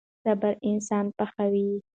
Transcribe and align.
صبر 0.23 0.53
انسان 0.69 1.05
پخوي. 1.17 1.69